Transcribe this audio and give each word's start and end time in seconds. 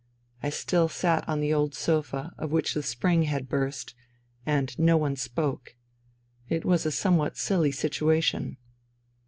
I 0.41 0.49
still 0.49 0.87
sat 0.89 1.29
on 1.29 1.41
the 1.41 1.53
old 1.53 1.75
sofa, 1.75 2.33
of 2.39 2.49
which 2.51 2.73
the 2.73 2.81
spring 2.81 3.21
had 3.25 3.47
burst, 3.47 3.93
and 4.47 4.73
no 4.79 4.97
one 4.97 5.15
spoke. 5.15 5.75
It 6.49 6.65
was 6.65 6.87
a 6.87 6.91
somewhat 6.91 7.37
silly 7.37 7.71
situation. 7.71 8.57